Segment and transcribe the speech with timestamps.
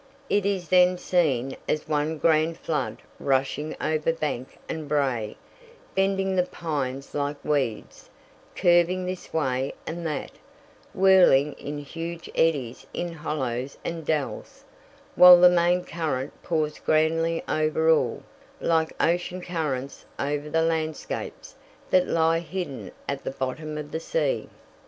[0.31, 5.37] It is then seen as one grand flood rushing over bank and brae,
[5.93, 8.09] bending the pines like weeds,
[8.55, 10.31] curving this way and that,
[10.95, 14.63] whirling in huge eddies in hollows and dells,
[15.15, 18.23] while the main current pours grandly over all,
[18.59, 21.53] like ocean currents over the landscapes
[21.91, 24.49] that lie hidden at the bottom of the sea.